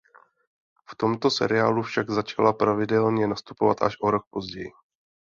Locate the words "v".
0.91-0.97